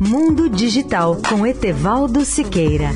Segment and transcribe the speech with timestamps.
[0.00, 2.90] Mundo Digital com Etevaldo Siqueira.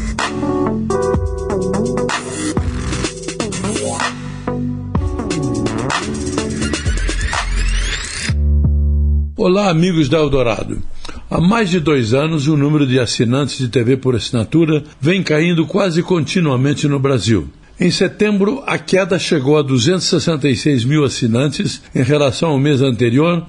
[9.37, 10.83] Olá, amigos da Eldorado.
[11.31, 15.65] Há mais de dois anos, o número de assinantes de TV por assinatura vem caindo
[15.65, 17.49] quase continuamente no Brasil.
[17.81, 23.47] Em setembro, a queda chegou a 266 mil assinantes em relação ao mês anterior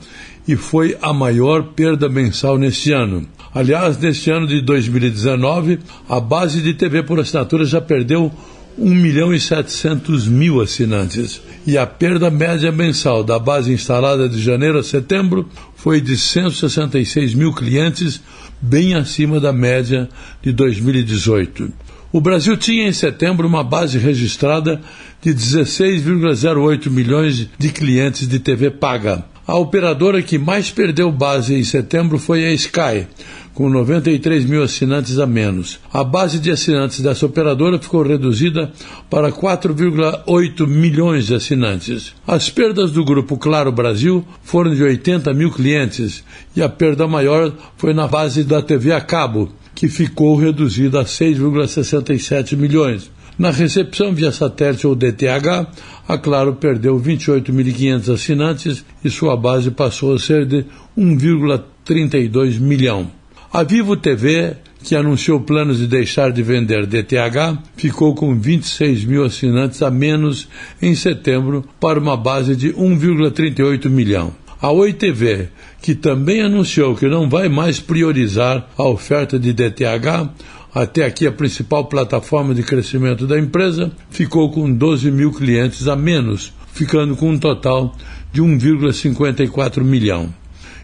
[0.47, 3.27] e foi a maior perda mensal neste ano.
[3.53, 8.31] Aliás, neste ano de 2019, a base de TV por assinatura já perdeu
[8.77, 11.41] 1 milhão e 700 mil assinantes.
[11.67, 17.33] E a perda média mensal da base instalada de janeiro a setembro foi de 166
[17.33, 18.21] mil clientes,
[18.61, 20.09] bem acima da média
[20.41, 21.71] de 2018.
[22.13, 24.81] O Brasil tinha em setembro uma base registrada
[25.21, 29.30] de 16,08 milhões de clientes de TV paga.
[29.47, 33.07] A operadora que mais perdeu base em setembro foi a Sky,
[33.53, 35.79] com 93 mil assinantes a menos.
[35.91, 38.71] A base de assinantes dessa operadora ficou reduzida
[39.09, 42.13] para 4,8 milhões de assinantes.
[42.25, 46.23] As perdas do grupo Claro Brasil foram de 80 mil clientes
[46.55, 51.05] e a perda maior foi na base da TV a cabo, que ficou reduzida a
[51.05, 53.09] 6,67 milhões.
[53.37, 55.67] Na recepção via satélite ou DTH,
[56.07, 60.65] a Claro perdeu 28.500 assinantes e sua base passou a ser de
[60.97, 63.09] 1,32 milhão.
[63.53, 69.25] A Vivo TV, que anunciou planos de deixar de vender DTH, ficou com 26 mil
[69.25, 70.47] assinantes a menos
[70.81, 74.40] em setembro para uma base de 1,38 milhão.
[74.61, 75.49] A Oi TV,
[75.81, 80.29] que também anunciou que não vai mais priorizar a oferta de DTH,
[80.71, 85.95] até aqui a principal plataforma de crescimento da empresa, ficou com 12 mil clientes a
[85.95, 87.95] menos, ficando com um total
[88.31, 90.31] de 1,54 milhão.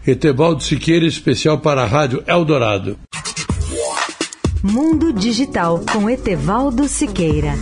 [0.04, 2.98] Etevaldo Siqueira, especial para a Rádio Eldorado.
[4.60, 7.54] Mundo Digital com Etevaldo Siqueira.